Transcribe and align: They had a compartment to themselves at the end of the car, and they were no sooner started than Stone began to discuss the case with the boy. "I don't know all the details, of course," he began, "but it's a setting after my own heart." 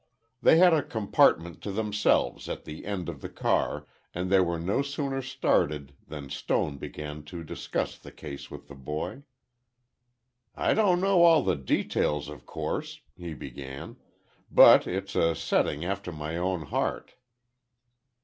They 0.41 0.57
had 0.57 0.73
a 0.73 0.81
compartment 0.81 1.61
to 1.61 1.71
themselves 1.71 2.49
at 2.49 2.65
the 2.65 2.85
end 2.85 3.07
of 3.07 3.21
the 3.21 3.29
car, 3.29 3.85
and 4.15 4.31
they 4.31 4.39
were 4.39 4.57
no 4.59 4.81
sooner 4.81 5.21
started 5.21 5.93
than 6.07 6.31
Stone 6.31 6.77
began 6.79 7.21
to 7.25 7.43
discuss 7.43 7.99
the 7.99 8.11
case 8.11 8.49
with 8.49 8.67
the 8.67 8.73
boy. 8.73 9.21
"I 10.55 10.73
don't 10.73 11.01
know 11.01 11.21
all 11.21 11.43
the 11.43 11.55
details, 11.55 12.29
of 12.29 12.47
course," 12.47 13.01
he 13.15 13.35
began, 13.35 13.97
"but 14.49 14.87
it's 14.87 15.15
a 15.15 15.35
setting 15.35 15.85
after 15.85 16.11
my 16.11 16.35
own 16.35 16.63
heart." 16.63 17.13